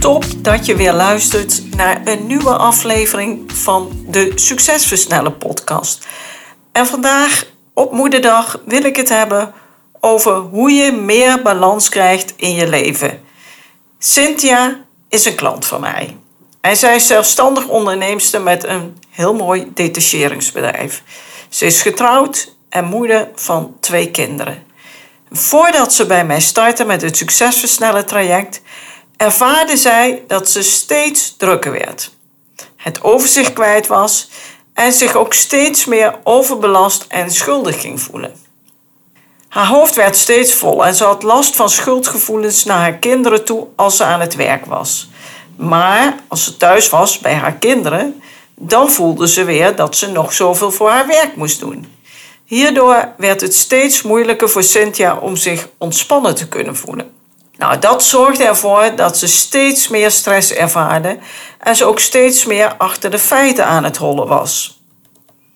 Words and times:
Top 0.00 0.24
dat 0.36 0.66
je 0.66 0.76
weer 0.76 0.92
luistert 0.92 1.76
naar 1.76 2.00
een 2.04 2.26
nieuwe 2.26 2.56
aflevering 2.56 3.52
van 3.52 4.04
de 4.06 4.32
Succesversnellen 4.34 5.38
podcast. 5.38 6.06
En 6.72 6.86
vandaag 6.86 7.44
op 7.74 7.92
Moederdag 7.92 8.60
wil 8.64 8.84
ik 8.84 8.96
het 8.96 9.08
hebben 9.08 9.52
over 10.00 10.32
hoe 10.34 10.70
je 10.70 10.92
meer 10.92 11.42
balans 11.42 11.88
krijgt 11.88 12.32
in 12.36 12.54
je 12.54 12.68
leven. 12.68 13.20
Cynthia 13.98 14.84
is 15.08 15.24
een 15.24 15.34
klant 15.34 15.66
van 15.66 15.80
mij. 15.80 16.16
En 16.60 16.76
zij 16.76 16.96
is 16.96 17.06
zelfstandig 17.06 17.66
onderneemster 17.66 18.40
met 18.40 18.64
een 18.64 18.96
heel 19.10 19.34
mooi 19.34 19.70
detacheringsbedrijf. 19.74 21.02
Ze 21.48 21.66
is 21.66 21.82
getrouwd 21.82 22.54
en 22.68 22.84
moeder 22.84 23.28
van 23.34 23.76
twee 23.80 24.10
kinderen. 24.10 24.62
Voordat 25.30 25.92
ze 25.92 26.06
bij 26.06 26.24
mij 26.24 26.40
startte 26.40 26.84
met 26.84 27.02
het 27.02 27.16
Succesversnellen 27.16 28.06
traject, 28.06 28.62
ervaarde 29.20 29.76
zij 29.76 30.22
dat 30.26 30.50
ze 30.50 30.62
steeds 30.62 31.36
drukker 31.36 31.72
werd, 31.72 32.10
het 32.76 33.02
overzicht 33.02 33.52
kwijt 33.52 33.86
was 33.86 34.28
en 34.74 34.92
zich 34.92 35.14
ook 35.14 35.34
steeds 35.34 35.84
meer 35.84 36.18
overbelast 36.24 37.04
en 37.08 37.30
schuldig 37.30 37.80
ging 37.80 38.00
voelen. 38.00 38.34
Haar 39.48 39.66
hoofd 39.66 39.94
werd 39.94 40.16
steeds 40.16 40.54
vol 40.54 40.86
en 40.86 40.94
ze 40.94 41.04
had 41.04 41.22
last 41.22 41.56
van 41.56 41.70
schuldgevoelens 41.70 42.64
naar 42.64 42.78
haar 42.78 42.96
kinderen 42.96 43.44
toe 43.44 43.66
als 43.76 43.96
ze 43.96 44.04
aan 44.04 44.20
het 44.20 44.34
werk 44.34 44.66
was. 44.66 45.10
Maar 45.56 46.16
als 46.28 46.44
ze 46.44 46.56
thuis 46.56 46.88
was 46.88 47.18
bij 47.18 47.34
haar 47.34 47.54
kinderen, 47.54 48.22
dan 48.54 48.90
voelde 48.90 49.28
ze 49.28 49.44
weer 49.44 49.76
dat 49.76 49.96
ze 49.96 50.10
nog 50.10 50.32
zoveel 50.32 50.70
voor 50.70 50.90
haar 50.90 51.06
werk 51.06 51.36
moest 51.36 51.60
doen. 51.60 51.92
Hierdoor 52.44 53.14
werd 53.16 53.40
het 53.40 53.54
steeds 53.54 54.02
moeilijker 54.02 54.50
voor 54.50 54.62
Cynthia 54.62 55.16
om 55.16 55.36
zich 55.36 55.68
ontspannen 55.78 56.34
te 56.34 56.48
kunnen 56.48 56.76
voelen. 56.76 57.19
Nou, 57.60 57.78
dat 57.78 58.04
zorgde 58.04 58.44
ervoor 58.44 58.94
dat 58.96 59.18
ze 59.18 59.26
steeds 59.26 59.88
meer 59.88 60.10
stress 60.10 60.52
ervaarde 60.52 61.18
en 61.58 61.76
ze 61.76 61.84
ook 61.84 62.00
steeds 62.00 62.44
meer 62.44 62.76
achter 62.76 63.10
de 63.10 63.18
feiten 63.18 63.66
aan 63.66 63.84
het 63.84 63.96
hollen 63.96 64.26
was. 64.26 64.80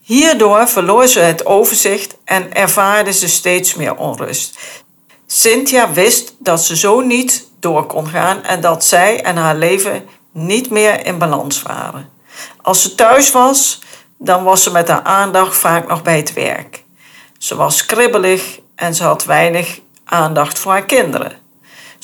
Hierdoor 0.01 0.69
verloor 0.69 1.07
ze 1.07 1.21
het 1.21 1.47
overzicht 1.47 2.17
en 2.25 2.55
ervaarde 2.55 3.13
ze 3.13 3.29
steeds 3.29 3.75
meer 3.75 3.97
onrust. 3.97 4.59
Cynthia 5.27 5.93
wist 5.93 6.35
dat 6.39 6.65
ze 6.65 6.77
zo 6.77 7.01
niet 7.01 7.49
door 7.61 7.87
kon 7.87 8.09
gaan 8.09 8.43
en 8.43 8.61
dat 8.61 8.85
zij 8.85 9.23
en 9.23 9.37
haar 9.37 9.57
leven 9.57 10.09
niet 10.33 10.71
meer 10.71 11.07
in 11.07 11.19
balans 11.19 11.63
waren. 11.63 12.11
Als 12.63 12.83
ze 12.83 12.95
thuis 12.95 13.31
was, 13.31 13.79
dan 14.19 14.45
was 14.45 14.63
ze 14.63 14.71
met 14.71 14.89
haar 14.89 15.03
aandacht 15.03 15.57
vaak 15.57 15.89
nog 15.89 16.03
bij 16.03 16.17
het 16.17 16.33
werk. 16.33 16.85
Ze 17.39 17.57
was 17.57 17.87
kribbelig 17.87 18.61
en 18.75 18.95
ze 18.95 19.05
had 19.05 19.25
weinig 19.25 19.81
aandacht 20.05 20.59
voor 20.59 20.73
haar 20.73 20.85
kinderen. 20.85 21.44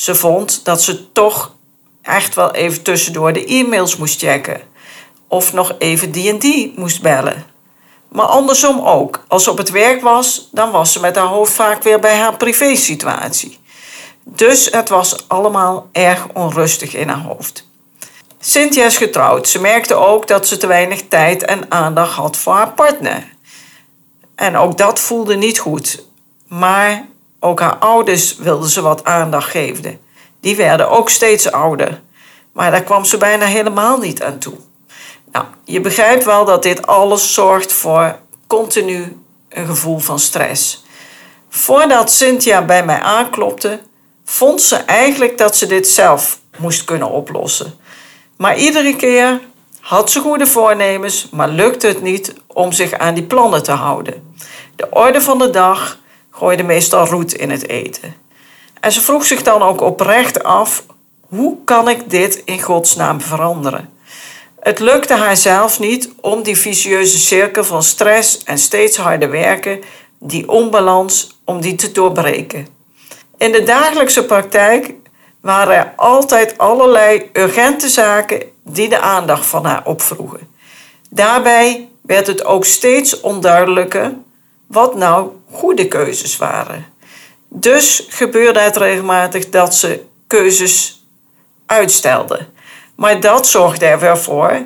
Ze 0.01 0.15
vond 0.15 0.65
dat 0.65 0.83
ze 0.83 1.13
toch 1.13 1.55
echt 2.03 2.35
wel 2.35 2.51
even 2.55 2.83
tussendoor 2.83 3.33
de 3.33 3.45
e-mails 3.45 3.97
moest 3.97 4.21
checken. 4.21 4.61
Of 5.29 5.53
nog 5.53 5.75
even 5.79 6.11
die 6.11 6.31
en 6.31 6.39
die 6.39 6.73
moest 6.77 7.03
bellen. 7.03 7.47
Maar 8.09 8.27
andersom 8.27 8.81
ook. 8.81 9.25
Als 9.29 9.45
ze 9.45 9.51
op 9.51 9.59
het 9.59 9.71
werk 9.71 10.03
was, 10.03 10.49
dan 10.53 10.71
was 10.71 10.93
ze 10.93 11.01
met 11.01 11.17
haar 11.17 11.27
hoofd 11.27 11.53
vaak 11.53 11.83
weer 11.83 12.01
bij 12.01 12.17
haar 12.17 12.37
privésituatie. 12.37 13.59
Dus 14.25 14.71
het 14.71 14.89
was 14.89 15.29
allemaal 15.29 15.89
erg 15.93 16.27
onrustig 16.35 16.95
in 16.95 17.09
haar 17.09 17.23
hoofd. 17.23 17.69
Cynthia 18.39 18.85
is 18.85 18.97
getrouwd. 18.97 19.49
Ze 19.49 19.61
merkte 19.61 19.95
ook 19.95 20.27
dat 20.27 20.47
ze 20.47 20.57
te 20.57 20.67
weinig 20.67 21.03
tijd 21.09 21.45
en 21.45 21.71
aandacht 21.71 22.15
had 22.15 22.37
voor 22.37 22.55
haar 22.55 22.73
partner. 22.73 23.29
En 24.35 24.57
ook 24.57 24.79
dat 24.79 25.01
voelde 25.01 25.37
niet 25.37 25.59
goed. 25.59 26.05
Maar 26.49 27.09
ook 27.41 27.61
haar 27.61 27.77
ouders 27.77 28.37
wilden 28.37 28.69
ze 28.69 28.81
wat 28.81 29.05
aandacht 29.05 29.51
geven. 29.51 30.01
Die 30.41 30.57
werden 30.57 30.91
ook 30.91 31.11
steeds 31.11 31.53
ouder. 31.53 32.01
Maar 32.53 32.71
daar 32.71 32.83
kwam 32.83 33.05
ze 33.05 33.17
bijna 33.17 33.45
helemaal 33.45 33.99
niet 33.99 34.23
aan 34.23 34.39
toe. 34.39 34.55
Nou, 35.33 35.45
je 35.65 35.81
begrijpt 35.81 36.25
wel 36.25 36.45
dat 36.45 36.63
dit 36.63 36.87
alles 36.87 37.35
zorgt 37.35 37.73
voor 37.73 38.19
continu 38.47 39.23
een 39.49 39.67
gevoel 39.67 39.99
van 39.99 40.19
stress. 40.19 40.85
Voordat 41.49 42.11
Cynthia 42.11 42.65
bij 42.65 42.85
mij 42.85 43.01
aanklopte, 43.01 43.81
vond 44.25 44.63
ze 44.63 44.77
eigenlijk 44.77 45.39
dat 45.39 45.57
ze 45.57 45.67
dit 45.67 45.89
zelf 45.89 46.39
moest 46.59 46.85
kunnen 46.85 47.11
oplossen. 47.11 47.79
Maar 48.37 48.57
iedere 48.57 48.97
keer 48.97 49.41
had 49.81 50.11
ze 50.11 50.21
goede 50.21 50.47
voornemens, 50.47 51.29
maar 51.31 51.49
lukte 51.49 51.87
het 51.87 52.03
niet 52.03 52.35
om 52.47 52.73
zich 52.73 52.93
aan 52.93 53.15
die 53.15 53.25
plannen 53.25 53.63
te 53.63 53.73
houden. 53.73 54.35
De 54.77 54.91
orde 54.91 55.21
van 55.21 55.39
de 55.39 55.51
dag 55.51 55.99
gooide 56.31 56.63
meestal 56.63 57.07
roet 57.07 57.35
in 57.35 57.51
het 57.51 57.69
eten. 57.69 58.15
En 58.81 58.93
ze 58.93 59.01
vroeg 59.01 59.25
zich 59.25 59.43
dan 59.43 59.63
ook 59.63 59.81
oprecht 59.81 60.43
af: 60.43 60.85
hoe 61.21 61.57
kan 61.65 61.89
ik 61.89 62.11
dit 62.11 62.43
in 62.45 62.63
godsnaam 62.63 63.21
veranderen? 63.21 63.91
Het 64.61 64.79
lukte 64.79 65.15
haar 65.15 65.37
zelf 65.37 65.79
niet 65.79 66.11
om 66.21 66.43
die 66.43 66.57
vicieuze 66.57 67.19
cirkel 67.19 67.65
van 67.65 67.83
stress 67.83 68.43
en 68.45 68.59
steeds 68.59 68.97
harder 68.97 69.31
werken, 69.31 69.81
die 70.19 70.49
onbalans, 70.49 71.41
om 71.45 71.61
die 71.61 71.75
te 71.75 71.93
doorbreken. 71.93 72.67
In 73.39 73.53
de 73.53 73.63
dagelijkse 73.63 74.25
praktijk 74.25 74.95
waren 75.41 75.75
er 75.75 75.93
altijd 75.97 76.59
allerlei 76.59 77.31
urgente 77.33 77.89
zaken 77.89 78.43
die 78.65 78.89
de 78.89 78.99
aandacht 78.99 79.47
van 79.47 79.65
haar 79.65 79.87
opvroegen. 79.87 80.49
Daarbij 81.11 81.89
werd 82.01 82.27
het 82.27 82.45
ook 82.45 82.65
steeds 82.65 83.21
onduidelijker 83.21 84.13
wat 84.71 84.95
nou 84.95 85.31
goede 85.51 85.89
keuzes 85.89 86.37
waren. 86.37 86.87
Dus 87.49 88.07
gebeurde 88.09 88.61
het 88.61 88.77
regelmatig 88.77 89.49
dat 89.49 89.75
ze 89.75 90.05
keuzes 90.27 91.05
uitstelde. 91.67 92.47
Maar 92.95 93.21
dat 93.21 93.47
zorgde 93.47 93.87
er 93.87 94.19
voor 94.19 94.63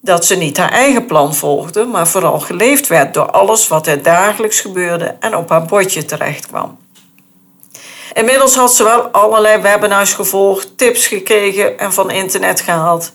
dat 0.00 0.24
ze 0.24 0.34
niet 0.34 0.56
haar 0.56 0.70
eigen 0.70 1.06
plan 1.06 1.34
volgde, 1.34 1.84
maar 1.84 2.08
vooral 2.08 2.40
geleefd 2.40 2.86
werd 2.86 3.14
door 3.14 3.30
alles 3.30 3.68
wat 3.68 3.86
er 3.86 4.02
dagelijks 4.02 4.60
gebeurde 4.60 5.16
en 5.20 5.36
op 5.36 5.48
haar 5.48 5.64
bordje 5.64 6.04
terecht 6.04 6.46
kwam. 6.46 6.78
Inmiddels 8.12 8.54
had 8.54 8.74
ze 8.74 8.84
wel 8.84 9.02
allerlei 9.02 9.62
webinars 9.62 10.12
gevolgd, 10.12 10.78
tips 10.78 11.06
gekregen 11.06 11.78
en 11.78 11.92
van 11.92 12.10
internet 12.10 12.60
gehaald. 12.60 13.12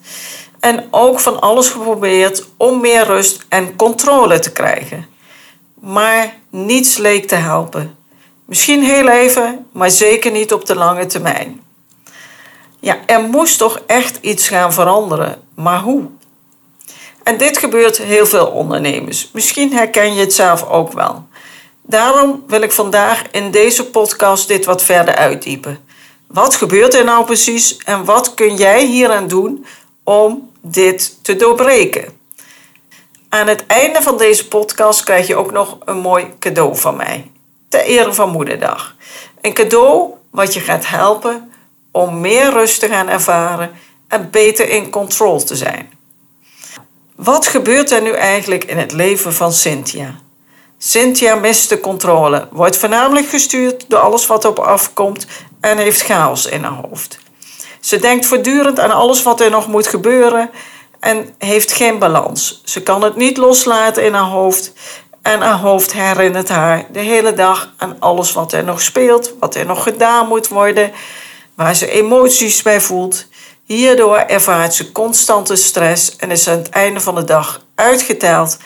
En 0.60 0.88
ook 0.92 1.20
van 1.20 1.42
alles 1.42 1.70
geprobeerd 1.70 2.46
om 2.58 2.82
meer 2.82 3.06
rust 3.06 3.46
en 3.50 3.76
controle 3.76 4.40
te 4.40 4.52
krijgen. 4.52 5.11
Maar 5.82 6.36
niets 6.50 6.98
leek 6.98 7.28
te 7.28 7.36
helpen. 7.36 7.96
Misschien 8.46 8.84
heel 8.84 9.08
even, 9.08 9.66
maar 9.72 9.92
zeker 9.92 10.32
niet 10.32 10.54
op 10.54 10.66
de 10.66 10.76
lange 10.76 11.06
termijn. 11.06 11.62
Ja, 12.80 12.98
er 13.06 13.22
moest 13.22 13.58
toch 13.58 13.82
echt 13.86 14.18
iets 14.22 14.48
gaan 14.48 14.74
veranderen, 14.74 15.42
maar 15.56 15.80
hoe? 15.80 16.10
En 17.24 17.38
dit 17.38 17.58
gebeurt 17.58 17.98
heel 17.98 18.26
veel 18.26 18.48
ondernemers. 18.48 19.30
Misschien 19.34 19.74
herken 19.74 20.14
je 20.14 20.20
het 20.20 20.34
zelf 20.34 20.68
ook 20.68 20.94
wel. 20.94 21.28
Daarom 21.82 22.44
wil 22.48 22.62
ik 22.62 22.72
vandaag 22.72 23.24
in 23.32 23.52
deze 23.52 23.86
podcast 23.86 24.48
dit 24.48 24.66
wat 24.66 24.84
verder 24.84 25.16
uitdiepen. 25.16 25.80
Wat 26.28 26.56
gebeurt 26.56 26.94
er 26.94 27.04
nou 27.04 27.26
precies 27.26 27.78
en 27.78 28.06
wat 28.06 28.34
kun 28.34 28.56
jij 28.56 28.86
hieraan 28.86 29.28
doen 29.28 29.66
om 30.04 30.50
dit 30.62 31.18
te 31.22 31.36
doorbreken? 31.36 32.21
Aan 33.34 33.48
het 33.48 33.66
einde 33.68 34.02
van 34.02 34.18
deze 34.18 34.48
podcast 34.48 35.04
krijg 35.04 35.28
je 35.28 35.36
ook 35.36 35.52
nog 35.52 35.78
een 35.86 35.98
mooi 35.98 36.34
cadeau 36.40 36.78
van 36.78 36.96
mij. 36.96 37.32
Ter 37.70 37.80
ere 37.80 38.14
van 38.14 38.30
Moederdag. 38.30 38.96
Een 39.42 39.54
cadeau 39.54 40.14
wat 40.32 40.54
je 40.54 40.60
gaat 40.60 40.88
helpen 40.88 41.52
om 41.92 42.20
meer 42.20 42.52
rust 42.52 42.80
te 42.80 42.88
gaan 42.88 43.10
ervaren 43.10 43.72
en 44.08 44.30
beter 44.30 44.70
in 44.70 44.90
controle 44.90 45.44
te 45.44 45.56
zijn. 45.56 45.92
Wat 47.16 47.48
gebeurt 47.48 47.92
er 47.92 48.02
nu 48.02 48.12
eigenlijk 48.12 48.64
in 48.64 48.78
het 48.78 48.92
leven 48.92 49.34
van 49.34 49.54
Cynthia? 49.54 50.16
Cynthia 50.78 51.36
mist 51.36 51.70
de 51.70 51.80
controle, 51.80 52.48
wordt 52.52 52.78
voornamelijk 52.78 53.28
gestuurd 53.28 53.86
door 53.88 54.00
alles 54.00 54.28
wat 54.28 54.46
op 54.46 54.60
afkomt 54.60 55.28
en 55.62 55.78
heeft 55.78 56.02
chaos 56.02 56.46
in 56.46 56.64
haar 56.64 56.82
hoofd. 56.90 57.20
Ze 57.80 58.00
denkt 58.00 58.26
voortdurend 58.26 58.80
aan 58.80 58.92
alles 58.92 59.24
wat 59.24 59.42
er 59.42 59.50
nog 59.50 59.68
moet 59.68 59.88
gebeuren 59.88 60.50
en 61.02 61.36
heeft 61.38 61.72
geen 61.72 62.00
balans. 62.00 62.62
Ze 62.66 62.84
kan 62.84 63.04
het 63.04 63.16
niet 63.16 63.38
loslaten 63.38 64.06
in 64.06 64.14
haar 64.14 64.30
hoofd 64.30 64.74
En 65.22 65.42
haar 65.42 65.60
hoofd 65.60 65.94
herinnert 65.94 66.50
haar 66.50 66.86
de 66.92 67.00
hele 67.00 67.34
dag 67.34 67.74
aan 67.78 67.96
alles 68.00 68.34
wat 68.34 68.54
er 68.54 68.64
nog 68.64 68.82
speelt, 68.82 69.34
wat 69.40 69.56
er 69.56 69.66
nog 69.66 69.84
gedaan 69.84 70.28
moet 70.28 70.48
worden, 70.48 70.92
waar 71.56 71.76
ze 71.76 71.92
emoties 71.92 72.62
bij 72.62 72.82
voelt. 72.82 73.28
Hierdoor 73.64 74.18
ervaart 74.18 74.74
ze 74.74 74.92
constante 74.92 75.56
stress 75.56 76.16
en 76.16 76.32
is 76.32 76.48
aan 76.48 76.58
het 76.58 76.70
einde 76.70 77.00
van 77.00 77.16
de 77.16 77.24
dag 77.24 77.66
uitgeteld, 77.76 78.58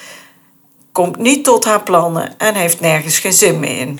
komt 0.92 1.18
niet 1.18 1.44
tot 1.44 1.66
haar 1.66 1.84
plannen 1.84 2.38
en 2.38 2.56
heeft 2.56 2.80
nergens 2.80 3.20
geen 3.20 3.34
zin 3.34 3.60
meer 3.60 3.80
in. 3.80 4.00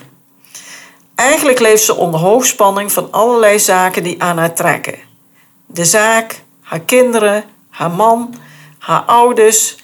Eigenlijk 1.14 1.58
leeft 1.58 1.84
ze 1.84 1.94
onder 1.94 2.20
hoogspanning 2.20 2.92
van 2.92 3.12
allerlei 3.12 3.58
zaken 3.58 4.02
die 4.02 4.22
aan 4.22 4.38
haar 4.38 4.54
trekken. 4.54 4.98
De 5.66 5.84
zaak, 5.84 6.42
haar 6.62 6.80
kinderen, 6.80 7.44
haar 7.76 7.90
man, 7.90 8.34
haar 8.78 9.00
ouders, 9.00 9.76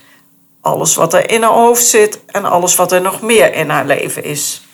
alles 0.61 0.94
wat 0.94 1.15
er 1.15 1.31
in 1.31 1.43
haar 1.43 1.53
hoofd 1.53 1.87
zit 1.87 2.21
en 2.27 2.44
alles 2.44 2.75
wat 2.75 2.93
er 2.93 3.00
nog 3.00 3.21
meer 3.21 3.55
in 3.55 3.69
haar 3.69 3.87
leven 3.87 4.25
is. 4.25 4.67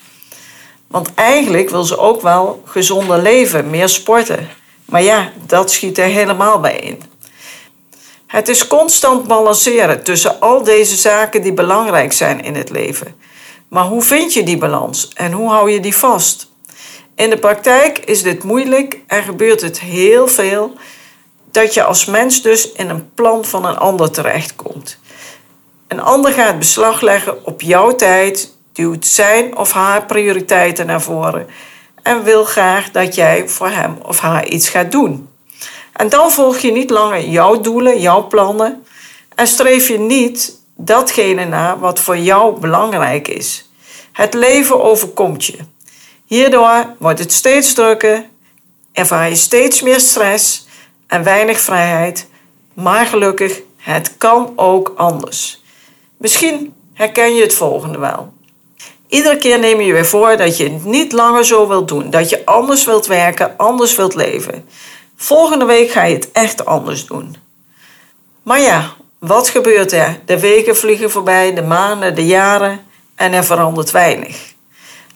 Want 0.86 1.14
eigenlijk 1.14 1.70
wil 1.70 1.84
ze 1.84 1.98
ook 1.98 2.22
wel 2.22 2.62
gezonder 2.64 3.22
leven, 3.22 3.70
meer 3.70 3.88
sporten. 3.88 4.48
Maar 4.84 5.02
ja, 5.02 5.32
dat 5.46 5.70
schiet 5.70 5.98
er 5.98 6.04
helemaal 6.04 6.60
bij 6.60 6.76
in. 6.76 7.02
Het 8.26 8.48
is 8.48 8.66
constant 8.66 9.26
balanceren 9.26 10.02
tussen 10.02 10.40
al 10.40 10.62
deze 10.62 10.96
zaken 10.96 11.42
die 11.42 11.52
belangrijk 11.52 12.12
zijn 12.12 12.44
in 12.44 12.54
het 12.54 12.70
leven. 12.70 13.14
Maar 13.68 13.84
hoe 13.84 14.02
vind 14.02 14.32
je 14.32 14.42
die 14.42 14.58
balans 14.58 15.08
en 15.14 15.32
hoe 15.32 15.50
hou 15.50 15.70
je 15.70 15.80
die 15.80 15.96
vast? 15.96 16.50
In 17.14 17.30
de 17.30 17.38
praktijk 17.38 17.98
is 17.98 18.22
dit 18.22 18.42
moeilijk 18.42 19.00
en 19.06 19.22
gebeurt 19.22 19.60
het 19.60 19.80
heel 19.80 20.28
veel 20.28 20.72
dat 21.50 21.74
je 21.74 21.82
als 21.82 22.04
mens 22.04 22.42
dus 22.42 22.72
in 22.72 22.88
een 22.88 23.14
plan 23.14 23.44
van 23.44 23.64
een 23.64 23.78
ander 23.78 24.10
terechtkomt. 24.10 24.98
Een 25.86 26.00
ander 26.00 26.32
gaat 26.32 26.58
beslag 26.58 27.00
leggen 27.00 27.44
op 27.46 27.60
jouw 27.60 27.94
tijd, 27.94 28.52
duwt 28.72 29.06
zijn 29.06 29.56
of 29.56 29.72
haar 29.72 30.06
prioriteiten 30.06 30.86
naar 30.86 31.02
voren 31.02 31.46
en 32.02 32.22
wil 32.22 32.44
graag 32.44 32.90
dat 32.90 33.14
jij 33.14 33.48
voor 33.48 33.68
hem 33.68 33.98
of 34.02 34.18
haar 34.18 34.46
iets 34.46 34.68
gaat 34.68 34.92
doen. 34.92 35.28
En 35.92 36.08
dan 36.08 36.30
volg 36.30 36.58
je 36.58 36.72
niet 36.72 36.90
langer 36.90 37.28
jouw 37.28 37.60
doelen, 37.60 38.00
jouw 38.00 38.26
plannen 38.26 38.86
en 39.34 39.46
streef 39.46 39.88
je 39.88 39.98
niet 39.98 40.56
datgene 40.76 41.44
na 41.44 41.78
wat 41.78 42.00
voor 42.00 42.18
jou 42.18 42.60
belangrijk 42.60 43.28
is. 43.28 43.70
Het 44.12 44.34
leven 44.34 44.82
overkomt 44.82 45.44
je. 45.44 45.56
Hierdoor 46.24 46.94
wordt 46.98 47.18
het 47.18 47.32
steeds 47.32 47.74
drukker, 47.74 48.24
ervaar 48.92 49.28
je 49.28 49.36
steeds 49.36 49.82
meer 49.82 50.00
stress 50.00 50.66
en 51.08 51.22
weinig 51.22 51.60
vrijheid, 51.60 52.28
maar 52.74 53.06
gelukkig, 53.06 53.60
het 53.76 54.16
kan 54.18 54.52
ook 54.56 54.92
anders. 54.96 55.62
Misschien 56.16 56.74
herken 56.92 57.34
je 57.34 57.42
het 57.42 57.54
volgende 57.54 57.98
wel. 57.98 58.32
Iedere 59.08 59.36
keer 59.36 59.58
neem 59.58 59.80
je 59.80 59.92
weer 59.92 60.06
voor 60.06 60.36
dat 60.36 60.56
je 60.56 60.64
het 60.64 60.84
niet 60.84 61.12
langer 61.12 61.44
zo 61.44 61.68
wilt 61.68 61.88
doen, 61.88 62.10
dat 62.10 62.28
je 62.28 62.44
anders 62.44 62.84
wilt 62.84 63.06
werken, 63.06 63.56
anders 63.56 63.96
wilt 63.96 64.14
leven. 64.14 64.68
Volgende 65.16 65.64
week 65.64 65.90
ga 65.90 66.02
je 66.02 66.14
het 66.14 66.32
echt 66.32 66.64
anders 66.64 67.06
doen. 67.06 67.36
Maar 68.42 68.60
ja, 68.60 68.94
wat 69.18 69.48
gebeurt 69.48 69.92
er? 69.92 70.20
De 70.24 70.40
weken 70.40 70.76
vliegen 70.76 71.10
voorbij, 71.10 71.54
de 71.54 71.62
maanden, 71.62 72.14
de 72.14 72.26
jaren 72.26 72.80
en 73.14 73.32
er 73.32 73.44
verandert 73.44 73.90
weinig. 73.90 74.54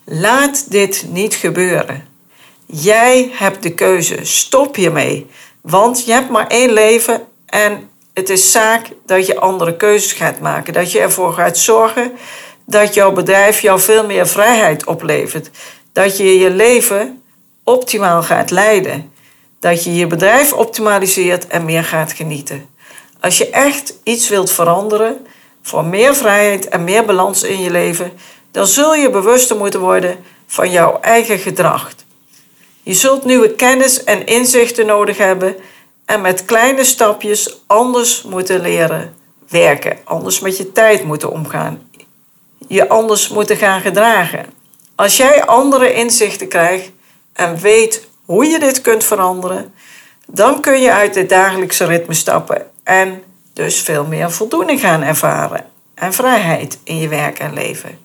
Laat 0.03 0.71
dit 0.71 1.05
niet 1.09 1.33
gebeuren. 1.33 2.07
Jij 2.65 3.31
hebt 3.33 3.63
de 3.63 3.73
keuze. 3.73 4.17
Stop 4.21 4.75
hiermee. 4.75 5.29
Want 5.63 6.05
je 6.05 6.11
hebt 6.11 6.29
maar 6.29 6.47
één 6.47 6.71
leven 6.71 7.27
en 7.45 7.89
het 8.13 8.29
is 8.29 8.51
zaak 8.51 8.87
dat 9.05 9.25
je 9.25 9.39
andere 9.39 9.75
keuzes 9.75 10.11
gaat 10.11 10.39
maken. 10.39 10.73
Dat 10.73 10.91
je 10.91 10.99
ervoor 10.99 11.33
gaat 11.33 11.57
zorgen 11.57 12.11
dat 12.65 12.93
jouw 12.93 13.11
bedrijf 13.11 13.59
jou 13.59 13.79
veel 13.79 14.05
meer 14.05 14.27
vrijheid 14.27 14.85
oplevert. 14.85 15.49
Dat 15.93 16.17
je 16.17 16.39
je 16.39 16.49
leven 16.49 17.23
optimaal 17.63 18.23
gaat 18.23 18.51
leiden. 18.51 19.11
Dat 19.59 19.83
je 19.83 19.95
je 19.95 20.07
bedrijf 20.07 20.53
optimaliseert 20.53 21.47
en 21.47 21.65
meer 21.65 21.83
gaat 21.83 22.11
genieten. 22.11 22.69
Als 23.19 23.37
je 23.37 23.49
echt 23.49 23.93
iets 24.03 24.29
wilt 24.29 24.51
veranderen 24.51 25.27
voor 25.61 25.85
meer 25.85 26.15
vrijheid 26.15 26.67
en 26.67 26.83
meer 26.83 27.05
balans 27.05 27.43
in 27.43 27.61
je 27.61 27.71
leven, 27.71 28.11
dan 28.51 28.67
zul 28.67 28.95
je 28.95 29.09
bewuster 29.09 29.57
moeten 29.57 29.79
worden 29.79 30.17
van 30.47 30.71
jouw 30.71 30.99
eigen 30.99 31.39
gedrag. 31.39 31.93
Je 32.83 32.93
zult 32.93 33.25
nieuwe 33.25 33.55
kennis 33.55 34.03
en 34.03 34.25
inzichten 34.25 34.85
nodig 34.85 35.17
hebben 35.17 35.55
en 36.05 36.21
met 36.21 36.45
kleine 36.45 36.83
stapjes 36.83 37.61
anders 37.67 38.21
moeten 38.23 38.61
leren 38.61 39.15
werken, 39.49 39.97
anders 40.03 40.39
met 40.39 40.57
je 40.57 40.71
tijd 40.71 41.03
moeten 41.03 41.31
omgaan, 41.31 41.89
je 42.67 42.89
anders 42.89 43.29
moeten 43.29 43.57
gaan 43.57 43.81
gedragen. 43.81 44.45
Als 44.95 45.17
jij 45.17 45.45
andere 45.45 45.93
inzichten 45.93 46.47
krijgt 46.47 46.91
en 47.33 47.57
weet 47.57 48.07
hoe 48.25 48.45
je 48.45 48.59
dit 48.59 48.81
kunt 48.81 49.03
veranderen, 49.03 49.73
dan 50.27 50.61
kun 50.61 50.81
je 50.81 50.91
uit 50.91 51.15
het 51.15 51.29
dagelijkse 51.29 51.85
ritme 51.85 52.13
stappen 52.13 52.69
en 52.83 53.23
dus 53.53 53.81
veel 53.81 54.05
meer 54.05 54.31
voldoening 54.31 54.79
gaan 54.79 55.01
ervaren 55.01 55.65
en 55.95 56.13
vrijheid 56.13 56.79
in 56.83 56.97
je 56.97 57.07
werk 57.07 57.39
en 57.39 57.53
leven. 57.53 57.99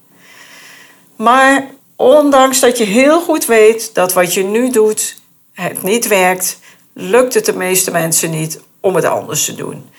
Maar 1.17 1.67
ondanks 1.99 2.61
dat 2.61 2.79
je 2.79 2.85
heel 2.85 3.21
goed 3.21 3.47
weet 3.47 3.95
dat 3.95 4.13
wat 4.13 4.35
je 4.35 4.43
nu 4.43 4.71
doet 4.71 5.21
het 5.53 5.83
niet 5.83 6.09
werkt, 6.09 6.59
lukt 6.93 7.35
het 7.35 7.45
de 7.45 7.57
meeste 7.57 7.91
mensen 7.91 8.31
niet 8.31 8.61
om 8.81 8.95
het 8.95 9.05
anders 9.05 9.45
te 9.45 9.55
doen. 9.55 9.91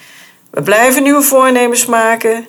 We 0.49 0.61
blijven 0.61 1.03
nieuwe 1.03 1.21
voornemens 1.21 1.85
maken, 1.85 2.47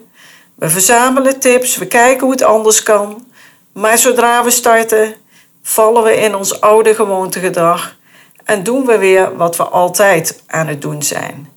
we 0.54 0.68
verzamelen 0.68 1.40
tips, 1.40 1.76
we 1.76 1.86
kijken 1.86 2.20
hoe 2.20 2.30
het 2.30 2.42
anders 2.42 2.82
kan, 2.82 3.26
maar 3.72 3.98
zodra 3.98 4.44
we 4.44 4.50
starten, 4.50 5.14
vallen 5.62 6.02
we 6.02 6.16
in 6.16 6.34
ons 6.34 6.60
oude 6.60 6.94
gewoontegedrag 6.94 7.96
en 8.44 8.62
doen 8.62 8.86
we 8.86 8.98
weer 8.98 9.36
wat 9.36 9.56
we 9.56 9.62
altijd 9.62 10.42
aan 10.46 10.66
het 10.66 10.82
doen 10.82 11.02
zijn. 11.02 11.48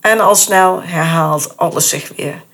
En 0.00 0.20
al 0.20 0.34
snel 0.34 0.82
herhaalt 0.82 1.56
alles 1.56 1.88
zich 1.88 2.12
weer. 2.16 2.44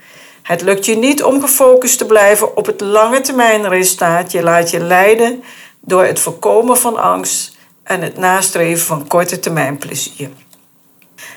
Het 0.43 0.63
lukt 0.63 0.87
je 0.87 0.97
niet 0.97 1.23
om 1.23 1.41
gefocust 1.41 1.99
te 1.99 2.07
blijven 2.07 2.57
op 2.57 2.67
het 2.67 2.81
lange 2.81 3.21
termijn 3.21 3.69
resultaat. 3.69 4.33
Je 4.33 4.43
laat 4.43 4.71
je 4.71 4.81
leiden 4.81 5.43
door 5.81 6.05
het 6.05 6.21
voorkomen 6.21 6.77
van 6.77 6.97
angst 6.97 7.57
en 7.83 8.03
het 8.03 8.17
nastreven 8.17 8.87
van 8.87 9.07
korte 9.07 9.39
termijn 9.39 9.79
plezier. 9.79 10.31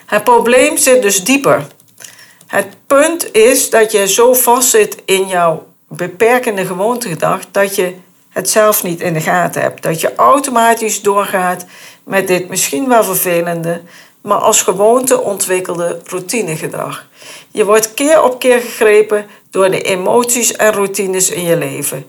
Het 0.05 0.23
probleem 0.23 0.77
zit 0.77 1.01
dus 1.01 1.23
dieper. 1.23 1.67
Het 2.47 2.67
punt 2.87 3.33
is 3.33 3.69
dat 3.69 3.91
je 3.91 4.07
zo 4.07 4.33
vastzit 4.33 5.01
in 5.05 5.27
jouw 5.27 5.67
beperkende 5.87 6.65
gewoontegedrag 6.65 7.41
dat 7.51 7.75
je 7.75 7.95
het 8.29 8.49
zelf 8.49 8.83
niet 8.83 9.01
in 9.01 9.13
de 9.13 9.21
gaten 9.21 9.61
hebt. 9.61 9.83
Dat 9.83 10.01
je 10.01 10.15
automatisch 10.15 11.01
doorgaat 11.01 11.65
met 12.03 12.27
dit 12.27 12.49
misschien 12.49 12.87
wel 12.87 13.03
vervelende, 13.03 13.81
maar 14.25 14.37
als 14.37 14.61
gewoonte 14.61 15.21
ontwikkelde 15.21 15.99
routinegedrag. 16.05 17.05
Je 17.51 17.65
wordt 17.65 17.93
keer 17.93 18.23
op 18.23 18.39
keer 18.39 18.59
gegrepen 18.59 19.25
door 19.49 19.69
de 19.69 19.81
emoties 19.81 20.51
en 20.51 20.73
routines 20.73 21.29
in 21.29 21.43
je 21.43 21.57
leven. 21.57 22.05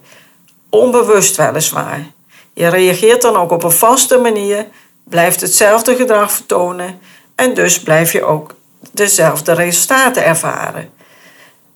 Onbewust 0.70 1.36
weliswaar. 1.36 2.06
Je 2.52 2.68
reageert 2.68 3.22
dan 3.22 3.36
ook 3.36 3.50
op 3.50 3.62
een 3.62 3.70
vaste 3.70 4.18
manier, 4.18 4.66
blijft 5.04 5.40
hetzelfde 5.40 5.96
gedrag 5.96 6.32
vertonen 6.32 7.00
en 7.34 7.54
dus 7.54 7.80
blijf 7.80 8.12
je 8.12 8.24
ook 8.24 8.54
dezelfde 8.92 9.52
resultaten 9.52 10.24
ervaren. 10.24 10.90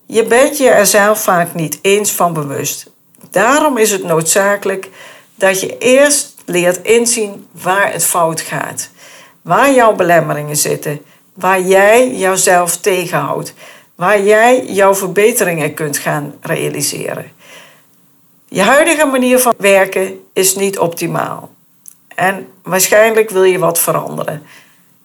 Je 0.05 0.23
bent 0.23 0.57
je 0.57 0.69
er 0.69 0.85
zelf 0.85 1.21
vaak 1.21 1.53
niet 1.53 1.79
eens 1.81 2.11
van 2.11 2.33
bewust. 2.33 2.89
Daarom 3.31 3.77
is 3.77 3.91
het 3.91 4.03
noodzakelijk 4.03 4.89
dat 5.35 5.61
je 5.61 5.77
eerst 5.77 6.35
leert 6.45 6.81
inzien 6.81 7.47
waar 7.51 7.91
het 7.91 8.05
fout 8.05 8.41
gaat, 8.41 8.89
waar 9.41 9.73
jouw 9.73 9.95
belemmeringen 9.95 10.57
zitten, 10.57 11.01
waar 11.33 11.61
jij 11.61 12.15
jouzelf 12.15 12.77
tegenhoudt, 12.77 13.53
waar 13.95 14.21
jij 14.21 14.65
jouw 14.65 14.95
verbeteringen 14.95 15.73
kunt 15.73 15.97
gaan 15.97 16.33
realiseren. 16.41 17.31
Je 18.47 18.61
huidige 18.61 19.05
manier 19.05 19.39
van 19.39 19.53
werken 19.57 20.19
is 20.33 20.55
niet 20.55 20.79
optimaal. 20.79 21.51
En 22.15 22.47
waarschijnlijk 22.63 23.29
wil 23.29 23.43
je 23.43 23.59
wat 23.59 23.79
veranderen. 23.79 24.43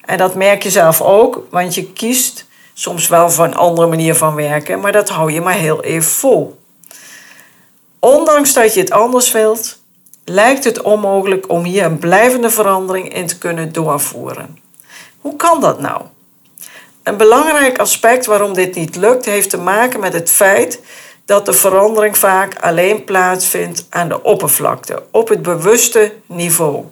En 0.00 0.18
dat 0.18 0.34
merk 0.34 0.62
je 0.62 0.70
zelf 0.70 1.00
ook, 1.00 1.46
want 1.50 1.74
je 1.74 1.92
kiest 1.92 2.46
soms 2.74 3.08
wel 3.08 3.30
voor 3.30 3.44
een 3.44 3.56
andere 3.56 3.86
manier 3.86 4.14
van 4.14 4.34
werken, 4.34 4.80
maar 4.80 4.92
dat 4.92 5.08
hou 5.08 5.32
je 5.32 5.40
maar 5.40 5.54
heel 5.54 5.82
even 5.82 6.10
vol. 6.10 6.58
Ondanks 7.98 8.52
dat 8.52 8.74
je 8.74 8.80
het 8.80 8.90
anders 8.90 9.32
wilt, 9.32 9.78
lijkt 10.28 10.64
het 10.64 10.82
onmogelijk 10.82 11.50
om 11.50 11.64
hier 11.64 11.84
een 11.84 11.98
blijvende 11.98 12.50
verandering 12.50 13.14
in 13.14 13.26
te 13.26 13.38
kunnen 13.38 13.72
doorvoeren. 13.72 14.58
Hoe 15.20 15.36
kan 15.36 15.60
dat 15.60 15.80
nou? 15.80 16.02
Een 17.02 17.16
belangrijk 17.16 17.78
aspect 17.78 18.26
waarom 18.26 18.54
dit 18.54 18.74
niet 18.74 18.96
lukt, 18.96 19.24
heeft 19.24 19.50
te 19.50 19.58
maken 19.58 20.00
met 20.00 20.12
het 20.12 20.30
feit 20.30 20.80
dat 21.24 21.46
de 21.46 21.52
verandering 21.52 22.18
vaak 22.18 22.58
alleen 22.60 23.04
plaatsvindt 23.04 23.86
aan 23.90 24.08
de 24.08 24.22
oppervlakte, 24.22 25.02
op 25.10 25.28
het 25.28 25.42
bewuste 25.42 26.12
niveau, 26.26 26.84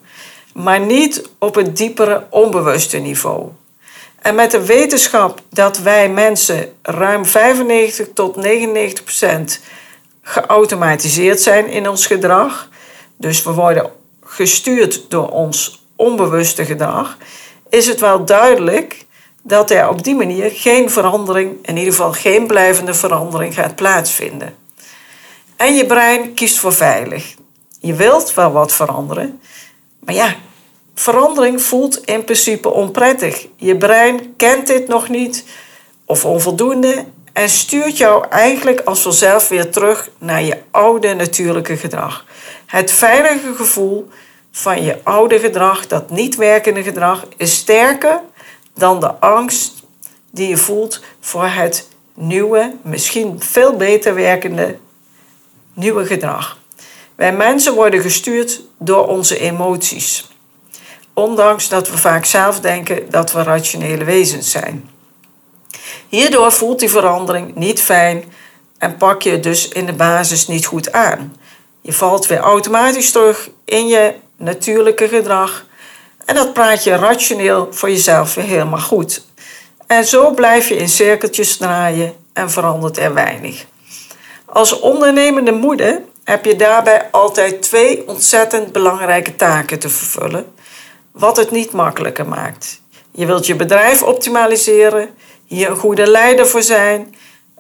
maar 0.52 0.80
niet 0.80 1.28
op 1.38 1.54
het 1.54 1.76
diepere 1.76 2.26
onbewuste 2.30 2.98
niveau. 2.98 3.48
En 4.18 4.34
met 4.34 4.50
de 4.50 4.66
wetenschap 4.66 5.40
dat 5.50 5.78
wij 5.78 6.08
mensen 6.08 6.72
ruim 6.82 7.26
95 7.26 8.06
tot 8.14 8.36
99 8.36 9.04
procent 9.04 9.60
geautomatiseerd 10.22 11.40
zijn 11.40 11.66
in 11.66 11.88
ons 11.88 12.06
gedrag. 12.06 12.68
Dus 13.16 13.42
we 13.42 13.52
worden 13.52 13.90
gestuurd 14.24 15.04
door 15.08 15.28
ons 15.28 15.84
onbewuste 15.96 16.64
gedrag. 16.64 17.16
Is 17.68 17.86
het 17.86 18.00
wel 18.00 18.24
duidelijk 18.24 19.06
dat 19.42 19.70
er 19.70 19.88
op 19.88 20.04
die 20.04 20.14
manier 20.14 20.50
geen 20.50 20.90
verandering, 20.90 21.58
in 21.62 21.76
ieder 21.76 21.92
geval 21.92 22.12
geen 22.12 22.46
blijvende 22.46 22.94
verandering 22.94 23.54
gaat 23.54 23.74
plaatsvinden. 23.74 24.56
En 25.56 25.74
je 25.74 25.86
brein 25.86 26.34
kiest 26.34 26.58
voor 26.58 26.72
veilig. 26.72 27.34
Je 27.80 27.94
wilt 27.94 28.34
wel 28.34 28.52
wat 28.52 28.72
veranderen, 28.72 29.40
maar 29.98 30.14
ja, 30.14 30.34
verandering 30.94 31.62
voelt 31.62 32.04
in 32.04 32.24
principe 32.24 32.70
onprettig. 32.70 33.46
Je 33.56 33.76
brein 33.76 34.36
kent 34.36 34.66
dit 34.66 34.88
nog 34.88 35.08
niet 35.08 35.44
of 36.04 36.24
onvoldoende 36.24 37.04
en 37.32 37.48
stuurt 37.48 37.96
jou 37.96 38.28
eigenlijk 38.28 38.80
als 38.80 39.00
vanzelf 39.00 39.48
weer 39.48 39.70
terug 39.70 40.10
naar 40.18 40.42
je 40.42 40.56
oude 40.70 41.14
natuurlijke 41.14 41.76
gedrag. 41.76 42.24
Het 42.74 42.92
veilige 42.92 43.54
gevoel 43.54 44.08
van 44.50 44.82
je 44.82 44.98
oude 45.02 45.38
gedrag, 45.38 45.86
dat 45.86 46.10
niet 46.10 46.36
werkende 46.36 46.82
gedrag, 46.82 47.26
is 47.36 47.56
sterker 47.56 48.20
dan 48.74 49.00
de 49.00 49.14
angst 49.14 49.82
die 50.30 50.48
je 50.48 50.56
voelt 50.56 51.00
voor 51.20 51.46
het 51.46 51.88
nieuwe, 52.14 52.74
misschien 52.82 53.40
veel 53.40 53.76
beter 53.76 54.14
werkende 54.14 54.78
nieuwe 55.74 56.06
gedrag. 56.06 56.58
Wij 57.14 57.32
mensen 57.32 57.74
worden 57.74 58.00
gestuurd 58.00 58.60
door 58.78 59.06
onze 59.06 59.38
emoties. 59.38 60.28
Ondanks 61.12 61.68
dat 61.68 61.90
we 61.90 61.98
vaak 61.98 62.24
zelf 62.24 62.60
denken 62.60 63.10
dat 63.10 63.32
we 63.32 63.42
rationele 63.42 64.04
wezens 64.04 64.50
zijn. 64.50 64.90
Hierdoor 66.08 66.52
voelt 66.52 66.80
die 66.80 66.90
verandering 66.90 67.54
niet 67.54 67.80
fijn 67.80 68.24
en 68.78 68.96
pak 68.96 69.22
je 69.22 69.40
dus 69.40 69.68
in 69.68 69.86
de 69.86 69.92
basis 69.92 70.46
niet 70.46 70.66
goed 70.66 70.92
aan. 70.92 71.36
Je 71.86 71.92
valt 71.92 72.26
weer 72.26 72.38
automatisch 72.38 73.10
terug 73.10 73.50
in 73.64 73.86
je 73.86 74.14
natuurlijke 74.36 75.08
gedrag 75.08 75.64
en 76.24 76.34
dat 76.34 76.52
praat 76.52 76.84
je 76.84 76.96
rationeel 76.96 77.68
voor 77.70 77.90
jezelf 77.90 78.34
weer 78.34 78.44
helemaal 78.44 78.80
goed. 78.80 79.24
En 79.86 80.04
zo 80.04 80.30
blijf 80.30 80.68
je 80.68 80.76
in 80.76 80.88
cirkeltjes 80.88 81.56
draaien 81.56 82.14
en 82.32 82.50
verandert 82.50 82.98
er 82.98 83.14
weinig. 83.14 83.64
Als 84.44 84.80
ondernemende 84.80 85.52
moeder 85.52 86.00
heb 86.24 86.44
je 86.44 86.56
daarbij 86.56 87.08
altijd 87.10 87.62
twee 87.62 88.08
ontzettend 88.08 88.72
belangrijke 88.72 89.36
taken 89.36 89.78
te 89.78 89.88
vervullen, 89.88 90.52
wat 91.12 91.36
het 91.36 91.50
niet 91.50 91.72
makkelijker 91.72 92.28
maakt. 92.28 92.80
Je 93.10 93.26
wilt 93.26 93.46
je 93.46 93.56
bedrijf 93.56 94.02
optimaliseren, 94.02 95.10
hier 95.46 95.70
een 95.70 95.76
goede 95.76 96.06
leider 96.06 96.46
voor 96.46 96.62
zijn, 96.62 97.14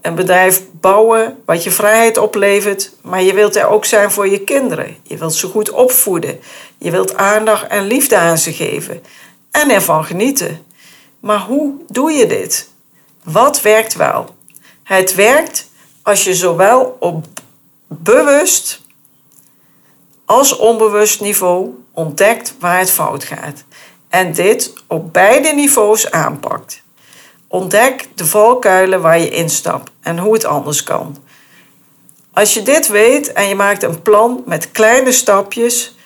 een 0.04 0.14
bedrijf 0.14 0.62
bouwen 0.72 1.42
wat 1.44 1.64
je 1.64 1.70
vrijheid 1.70 2.18
oplevert, 2.18 2.90
maar 3.02 3.22
je 3.22 3.34
wilt 3.34 3.56
er 3.56 3.66
ook 3.66 3.84
zijn 3.84 4.10
voor 4.10 4.28
je 4.28 4.40
kinderen. 4.40 4.96
Je 5.02 5.16
wilt 5.16 5.34
ze 5.34 5.46
goed 5.46 5.70
opvoeden. 5.70 6.40
Je 6.78 6.90
wilt 6.90 7.16
aandacht 7.16 7.66
en 7.66 7.86
liefde 7.86 8.16
aan 8.16 8.38
ze 8.38 8.52
geven 8.52 9.02
en 9.50 9.70
ervan 9.70 10.04
genieten. 10.04 10.66
Maar 11.20 11.40
hoe 11.40 11.74
doe 11.88 12.12
je 12.12 12.26
dit? 12.26 12.68
Wat 13.22 13.62
werkt 13.62 13.94
wel? 13.94 14.34
Het 14.82 15.14
werkt 15.14 15.68
als 16.02 16.24
je 16.24 16.34
zowel 16.34 16.96
op 17.00 17.26
bewust 17.86 18.80
als 20.24 20.56
onbewust 20.56 21.20
niveau 21.20 21.84
ontdekt 21.92 22.54
waar 22.58 22.78
het 22.78 22.90
fout 22.90 23.24
gaat 23.24 23.64
en 24.08 24.32
dit 24.32 24.72
op 24.86 25.12
beide 25.12 25.48
niveaus 25.48 26.10
aanpakt. 26.10 26.83
Ontdek 27.54 28.08
de 28.14 28.26
valkuilen 28.26 29.00
waar 29.00 29.18
je 29.18 29.28
instapt 29.28 29.90
en 30.00 30.18
hoe 30.18 30.34
het 30.34 30.44
anders 30.44 30.82
kan. 30.82 31.16
Als 32.32 32.54
je 32.54 32.62
dit 32.62 32.88
weet 32.88 33.32
en 33.32 33.48
je 33.48 33.54
maakt 33.54 33.82
een 33.82 34.02
plan 34.02 34.42
met 34.46 34.70
kleine 34.70 35.12
stapjes 35.12 35.96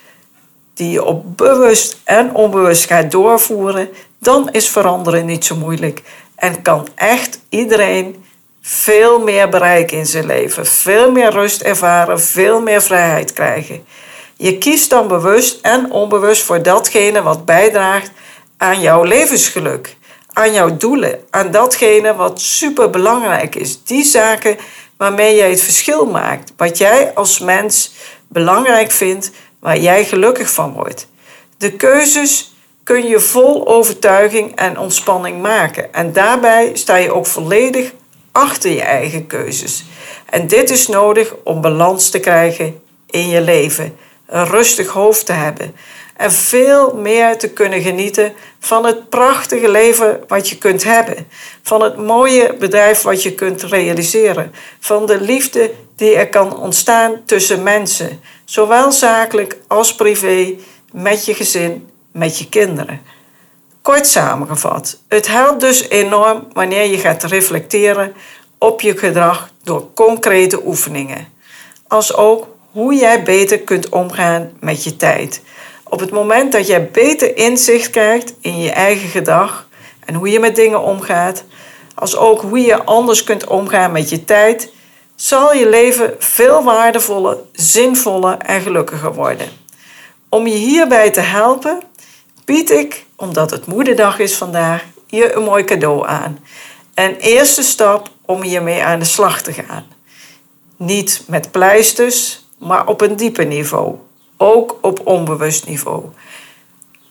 die 0.73 0.91
je 0.91 1.03
op 1.03 1.37
bewust 1.37 1.97
en 2.03 2.35
onbewust 2.35 2.85
gaat 2.85 3.11
doorvoeren, 3.11 3.89
dan 4.19 4.49
is 4.51 4.69
veranderen 4.69 5.25
niet 5.25 5.45
zo 5.45 5.55
moeilijk 5.55 6.01
en 6.35 6.61
kan 6.61 6.87
echt 6.95 7.39
iedereen 7.49 8.23
veel 8.61 9.19
meer 9.19 9.49
bereiken 9.49 9.97
in 9.97 10.05
zijn 10.05 10.25
leven, 10.25 10.65
veel 10.65 11.11
meer 11.11 11.31
rust 11.31 11.61
ervaren, 11.61 12.21
veel 12.21 12.61
meer 12.61 12.81
vrijheid 12.81 13.33
krijgen. 13.33 13.85
Je 14.35 14.57
kiest 14.57 14.89
dan 14.89 15.07
bewust 15.07 15.59
en 15.61 15.91
onbewust 15.91 16.43
voor 16.43 16.63
datgene 16.63 17.21
wat 17.21 17.45
bijdraagt 17.45 18.11
aan 18.57 18.81
jouw 18.81 19.03
levensgeluk 19.03 19.97
aan 20.39 20.53
jouw 20.53 20.77
doelen, 20.77 21.19
aan 21.29 21.51
datgene 21.51 22.15
wat 22.15 22.41
super 22.41 22.89
belangrijk 22.89 23.55
is. 23.55 23.83
Die 23.83 24.03
zaken 24.03 24.57
waarmee 24.97 25.35
jij 25.35 25.49
het 25.49 25.61
verschil 25.61 26.05
maakt, 26.05 26.53
wat 26.57 26.77
jij 26.77 27.13
als 27.13 27.39
mens 27.39 27.93
belangrijk 28.27 28.91
vindt, 28.91 29.31
waar 29.59 29.77
jij 29.77 30.05
gelukkig 30.05 30.49
van 30.51 30.73
wordt. 30.73 31.07
De 31.57 31.71
keuzes 31.71 32.53
kun 32.83 33.07
je 33.07 33.19
vol 33.19 33.67
overtuiging 33.67 34.55
en 34.55 34.77
ontspanning 34.77 35.41
maken. 35.41 35.93
En 35.93 36.13
daarbij 36.13 36.71
sta 36.73 36.95
je 36.95 37.13
ook 37.13 37.25
volledig 37.25 37.91
achter 38.31 38.71
je 38.71 38.81
eigen 38.81 39.27
keuzes. 39.27 39.83
En 40.29 40.47
dit 40.47 40.69
is 40.69 40.87
nodig 40.87 41.35
om 41.43 41.61
balans 41.61 42.09
te 42.09 42.19
krijgen 42.19 42.81
in 43.09 43.29
je 43.29 43.41
leven. 43.41 43.97
Een 44.25 44.47
rustig 44.47 44.87
hoofd 44.87 45.25
te 45.25 45.33
hebben 45.33 45.75
en 46.19 46.31
veel 46.31 46.95
meer 46.95 47.37
te 47.37 47.49
kunnen 47.49 47.81
genieten 47.81 48.33
van 48.59 48.85
het 48.85 49.09
prachtige 49.09 49.69
leven 49.69 50.23
wat 50.27 50.49
je 50.49 50.57
kunt 50.57 50.83
hebben. 50.83 51.27
Van 51.63 51.81
het 51.81 51.97
mooie 51.97 52.55
bedrijf 52.59 53.01
wat 53.01 53.23
je 53.23 53.33
kunt 53.33 53.63
realiseren. 53.63 54.53
Van 54.79 55.05
de 55.05 55.21
liefde 55.21 55.71
die 55.95 56.15
er 56.15 56.29
kan 56.29 56.57
ontstaan 56.57 57.21
tussen 57.25 57.63
mensen. 57.63 58.19
Zowel 58.45 58.91
zakelijk 58.91 59.57
als 59.67 59.95
privé, 59.95 60.53
met 60.91 61.25
je 61.25 61.33
gezin, 61.33 61.89
met 62.11 62.37
je 62.37 62.49
kinderen. 62.49 63.01
Kort 63.81 64.07
samengevat, 64.07 64.99
het 65.07 65.27
helpt 65.27 65.59
dus 65.59 65.89
enorm 65.89 66.47
wanneer 66.53 66.85
je 66.85 66.97
gaat 66.97 67.23
reflecteren 67.23 68.13
op 68.57 68.81
je 68.81 68.97
gedrag 68.97 69.49
door 69.63 69.93
concrete 69.93 70.65
oefeningen. 70.65 71.27
Als 71.87 72.13
ook 72.13 72.47
hoe 72.71 72.95
jij 72.95 73.23
beter 73.23 73.59
kunt 73.59 73.89
omgaan 73.89 74.51
met 74.59 74.83
je 74.83 74.95
tijd. 74.95 75.41
Op 75.89 75.99
het 75.99 76.11
moment 76.11 76.51
dat 76.51 76.67
jij 76.67 76.89
beter 76.91 77.37
inzicht 77.37 77.89
krijgt 77.89 78.33
in 78.41 78.61
je 78.61 78.71
eigen 78.71 79.09
gedrag 79.09 79.67
en 80.05 80.13
hoe 80.13 80.29
je 80.29 80.39
met 80.39 80.55
dingen 80.55 80.81
omgaat, 80.81 81.43
als 81.95 82.15
ook 82.15 82.41
hoe 82.41 82.59
je 82.59 82.83
anders 82.83 83.23
kunt 83.23 83.47
omgaan 83.47 83.91
met 83.91 84.09
je 84.09 84.25
tijd, 84.25 84.71
zal 85.15 85.53
je 85.53 85.69
leven 85.69 86.15
veel 86.19 86.63
waardevoller, 86.63 87.37
zinvoller 87.51 88.37
en 88.37 88.61
gelukkiger 88.61 89.13
worden. 89.13 89.47
Om 90.29 90.47
je 90.47 90.55
hierbij 90.55 91.11
te 91.11 91.19
helpen, 91.19 91.79
bied 92.45 92.69
ik, 92.69 93.05
omdat 93.15 93.51
het 93.51 93.65
Moederdag 93.65 94.19
is 94.19 94.35
vandaag, 94.35 94.83
je 95.05 95.33
een 95.33 95.43
mooi 95.43 95.63
cadeau 95.63 96.07
aan. 96.07 96.39
Een 96.93 97.15
eerste 97.15 97.63
stap 97.63 98.09
om 98.25 98.41
hiermee 98.41 98.83
aan 98.83 98.99
de 98.99 99.05
slag 99.05 99.41
te 99.41 99.53
gaan. 99.53 99.85
Niet 100.77 101.23
met 101.27 101.51
pleisters, 101.51 102.45
maar 102.57 102.87
op 102.87 103.01
een 103.01 103.15
dieper 103.15 103.45
niveau 103.45 103.95
ook 104.41 104.77
op 104.81 105.07
onbewust 105.07 105.67
niveau. 105.67 106.03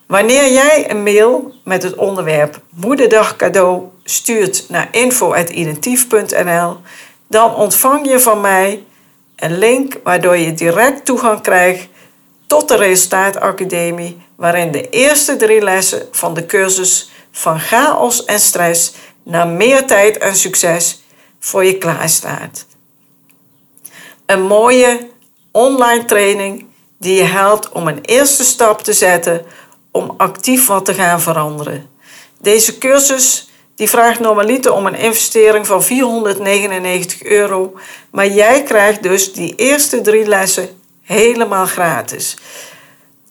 Wanneer 0.06 0.52
jij 0.52 0.90
een 0.90 1.02
mail 1.02 1.52
met 1.64 1.82
het 1.82 1.94
onderwerp 1.94 2.60
Moederdag 2.70 3.36
cadeau 3.36 3.82
stuurt 4.04 4.64
naar 4.68 4.88
info.identief.nl, 4.90 6.76
dan 7.26 7.54
ontvang 7.54 8.08
je 8.08 8.20
van 8.20 8.40
mij 8.40 8.84
een 9.36 9.58
link 9.58 10.00
waardoor 10.02 10.36
je 10.36 10.54
direct 10.54 11.04
toegang 11.04 11.40
krijgt 11.40 11.88
tot 12.46 12.68
de 12.68 12.76
Resultaatacademie, 12.76 14.18
waarin 14.36 14.70
de 14.70 14.88
eerste 14.88 15.36
drie 15.36 15.60
lessen 15.60 16.08
van 16.10 16.34
de 16.34 16.46
cursus 16.46 17.10
van 17.30 17.60
chaos 17.60 18.24
en 18.24 18.40
stress 18.40 18.92
naar 19.22 19.48
meer 19.48 19.86
tijd 19.86 20.18
en 20.18 20.36
succes 20.36 21.02
voor 21.38 21.64
je 21.64 21.78
klaarstaat. 21.78 22.66
Een 24.26 24.42
mooie 24.42 25.08
online 25.50 26.04
training 26.04 26.67
die 26.98 27.14
je 27.14 27.22
helpt 27.22 27.68
om 27.68 27.88
een 27.88 28.00
eerste 28.02 28.44
stap 28.44 28.82
te 28.82 28.92
zetten 28.92 29.44
om 29.90 30.14
actief 30.16 30.66
wat 30.66 30.84
te 30.84 30.94
gaan 30.94 31.20
veranderen. 31.20 31.90
Deze 32.40 32.78
cursus 32.78 33.48
die 33.78 33.88
vraagt 33.88 34.20
normaliter 34.20 34.72
om 34.72 34.86
een 34.86 34.94
investering 34.94 35.66
van 35.66 35.82
499 35.82 37.22
euro, 37.22 37.72
maar 38.10 38.28
jij 38.28 38.62
krijgt 38.62 39.02
dus 39.02 39.32
die 39.32 39.54
eerste 39.54 40.00
drie 40.00 40.26
lessen 40.26 40.68
helemaal 41.02 41.66
gratis. 41.66 42.36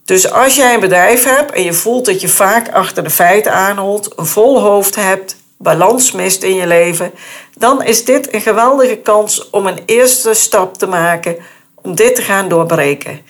Dus 0.06 0.32
als 0.32 0.56
jij 0.56 0.74
een 0.74 0.80
bedrijf 0.80 1.24
hebt 1.24 1.52
en 1.52 1.64
je 1.64 1.74
voelt 1.74 2.06
dat 2.06 2.22
je 2.22 2.28
vaak 2.28 2.72
achter 2.72 3.04
de 3.04 3.10
feiten 3.10 3.54
aanholt, 3.54 4.14
een 4.16 4.26
vol 4.26 4.62
hoofd 4.62 4.96
hebt, 4.96 5.36
balans 5.58 6.12
mist 6.12 6.44
in 6.44 6.56
je 6.56 6.68
leven, 6.68 7.12
dan 7.58 7.84
is 7.84 8.06
dit 8.06 8.34
een 8.34 8.42
geweldige 8.42 8.98
kans 8.98 9.50
om 9.50 9.68
een 9.68 9.80
eerste 9.86 10.34
stap 10.34 10.78
te 10.78 10.88
maken 10.88 11.38
om 11.76 11.96
dit 11.96 12.16
te 12.16 12.22
gaan 12.22 12.50
doorbreken. 12.50 13.22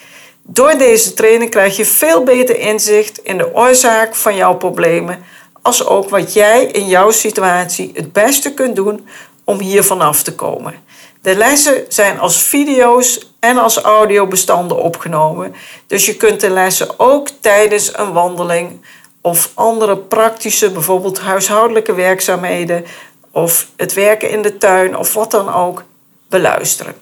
Door 0.49 0.77
deze 0.77 1.13
training 1.13 1.51
krijg 1.51 1.77
je 1.77 1.85
veel 1.85 2.23
beter 2.23 2.59
inzicht 2.59 3.17
in 3.17 3.37
de 3.37 3.55
oorzaak 3.55 4.15
van 4.15 4.35
jouw 4.35 4.55
problemen, 4.55 5.23
als 5.61 5.85
ook 5.85 6.09
wat 6.09 6.33
jij 6.33 6.65
in 6.65 6.87
jouw 6.87 7.11
situatie 7.11 7.91
het 7.93 8.13
beste 8.13 8.53
kunt 8.53 8.75
doen 8.75 9.07
om 9.43 9.59
hier 9.59 9.83
vanaf 9.83 10.23
te 10.23 10.35
komen. 10.35 10.73
De 11.21 11.35
lessen 11.35 11.85
zijn 11.87 12.19
als 12.19 12.41
video's 12.41 13.33
en 13.39 13.57
als 13.57 13.77
audiobestanden 13.77 14.77
opgenomen, 14.77 15.55
dus 15.87 16.05
je 16.05 16.15
kunt 16.15 16.39
de 16.39 16.49
lessen 16.49 16.99
ook 16.99 17.29
tijdens 17.39 17.97
een 17.97 18.13
wandeling 18.13 18.81
of 19.21 19.51
andere 19.53 19.97
praktische, 19.97 20.71
bijvoorbeeld 20.71 21.19
huishoudelijke 21.19 21.93
werkzaamheden 21.93 22.85
of 23.31 23.67
het 23.75 23.93
werken 23.93 24.29
in 24.29 24.41
de 24.41 24.57
tuin 24.57 24.97
of 24.97 25.13
wat 25.13 25.31
dan 25.31 25.53
ook, 25.53 25.83
beluisteren. 26.29 26.95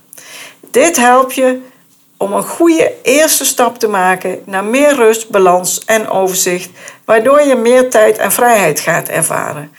Dit 0.71 0.97
helpt 0.97 1.35
je 1.35 1.59
om 2.17 2.33
een 2.33 2.43
goede 2.43 2.93
eerste 3.01 3.45
stap 3.45 3.79
te 3.79 3.87
maken 3.87 4.41
naar 4.45 4.63
meer 4.63 4.95
rust, 4.95 5.29
balans 5.29 5.85
en 5.85 6.09
overzicht, 6.09 6.69
waardoor 7.05 7.41
je 7.41 7.55
meer 7.55 7.89
tijd 7.89 8.17
en 8.17 8.31
vrijheid 8.31 8.79
gaat 8.79 9.07
ervaren. 9.07 9.71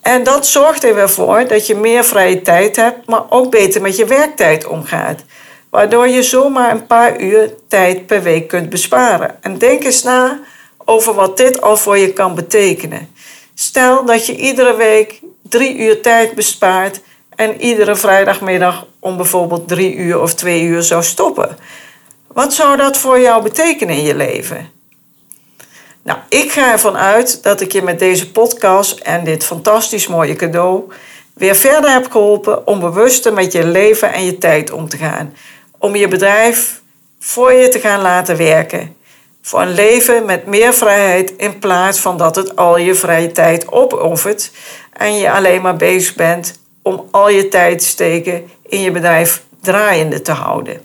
En 0.00 0.22
dat 0.22 0.46
zorgt 0.46 0.84
er 0.84 0.94
weer 0.94 1.10
voor 1.10 1.46
dat 1.46 1.66
je 1.66 1.74
meer 1.74 2.04
vrije 2.04 2.42
tijd 2.42 2.76
hebt, 2.76 3.06
maar 3.06 3.22
ook 3.28 3.50
beter 3.50 3.80
met 3.80 3.96
je 3.96 4.04
werktijd 4.04 4.66
omgaat. 4.66 5.24
Waardoor 5.70 6.08
je 6.08 6.22
zomaar 6.22 6.70
een 6.70 6.86
paar 6.86 7.20
uur 7.20 7.54
tijd 7.68 8.06
per 8.06 8.22
week 8.22 8.48
kunt 8.48 8.68
besparen. 8.68 9.36
En 9.40 9.58
denk 9.58 9.84
eens 9.84 10.02
na 10.02 10.40
over 10.84 11.14
wat 11.14 11.36
dit 11.36 11.60
al 11.60 11.76
voor 11.76 11.98
je 11.98 12.12
kan 12.12 12.34
betekenen. 12.34 13.08
Stel 13.54 14.04
dat 14.04 14.26
je 14.26 14.36
iedere 14.36 14.76
week 14.76 15.20
drie 15.48 15.78
uur 15.78 16.00
tijd 16.00 16.34
bespaart 16.34 17.00
en 17.38 17.60
iedere 17.60 17.96
vrijdagmiddag 17.96 18.86
om 18.98 19.16
bijvoorbeeld 19.16 19.68
drie 19.68 19.94
uur 19.94 20.20
of 20.20 20.34
twee 20.34 20.62
uur 20.62 20.82
zou 20.82 21.02
stoppen. 21.02 21.58
Wat 22.26 22.54
zou 22.54 22.76
dat 22.76 22.96
voor 22.96 23.20
jou 23.20 23.42
betekenen 23.42 23.96
in 23.96 24.02
je 24.02 24.14
leven? 24.14 24.70
Nou, 26.02 26.18
ik 26.28 26.52
ga 26.52 26.72
ervan 26.72 26.96
uit 26.96 27.42
dat 27.42 27.60
ik 27.60 27.72
je 27.72 27.82
met 27.82 27.98
deze 27.98 28.30
podcast 28.30 28.98
en 28.98 29.24
dit 29.24 29.44
fantastisch 29.44 30.06
mooie 30.06 30.34
cadeau 30.34 30.92
weer 31.34 31.54
verder 31.54 31.90
heb 31.90 32.10
geholpen 32.10 32.66
om 32.66 32.80
bewuster 32.80 33.32
met 33.32 33.52
je 33.52 33.66
leven 33.66 34.12
en 34.12 34.24
je 34.24 34.38
tijd 34.38 34.70
om 34.70 34.88
te 34.88 34.96
gaan. 34.96 35.34
Om 35.78 35.96
je 35.96 36.08
bedrijf 36.08 36.80
voor 37.18 37.52
je 37.52 37.68
te 37.68 37.80
gaan 37.80 38.00
laten 38.00 38.36
werken. 38.36 38.96
Voor 39.42 39.60
een 39.60 39.74
leven 39.74 40.24
met 40.24 40.46
meer 40.46 40.74
vrijheid 40.74 41.32
in 41.36 41.58
plaats 41.58 41.98
van 41.98 42.16
dat 42.16 42.36
het 42.36 42.56
al 42.56 42.78
je 42.78 42.94
vrije 42.94 43.32
tijd 43.32 43.72
opoffert 43.72 44.50
en 44.92 45.16
je 45.16 45.30
alleen 45.30 45.62
maar 45.62 45.76
bezig 45.76 46.14
bent 46.14 46.66
om 46.88 47.08
al 47.10 47.28
je 47.28 47.48
tijd 47.48 47.78
te 47.78 47.84
steken 47.84 48.50
in 48.66 48.80
je 48.80 48.90
bedrijf 48.90 49.42
draaiende 49.60 50.22
te 50.22 50.32
houden. 50.32 50.80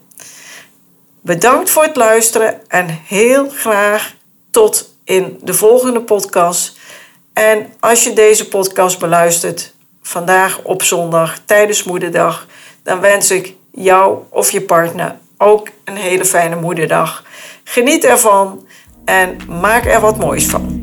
Bedankt 1.22 1.70
voor 1.70 1.84
het 1.84 1.96
luisteren 1.96 2.62
en 2.68 3.00
heel 3.08 3.50
graag 3.50 4.14
tot 4.52 4.94
in 5.04 5.40
de 5.42 5.54
volgende 5.54 6.02
podcast. 6.02 6.78
En 7.34 7.74
als 7.80 8.04
je 8.04 8.14
deze 8.14 8.48
podcast 8.48 9.00
beluistert 9.00 9.74
vandaag 10.02 10.60
op 10.64 10.84
zondag 10.84 11.40
tijdens 11.46 11.84
Moederdag, 11.84 12.48
dan 12.84 13.00
wens 13.00 13.32
ik 13.32 13.56
jou 13.72 14.18
of 14.30 14.52
je 14.52 14.62
partner 14.62 15.18
ook 15.38 15.70
een 15.84 15.98
hele 15.98 16.26
fijne 16.26 16.56
Moederdag. 16.56 17.24
Geniet 17.64 18.04
ervan 18.04 18.68
en 19.06 19.38
maak 19.48 19.86
er 19.86 20.00
wat 20.00 20.18
moois 20.18 20.46
van. 20.46 20.83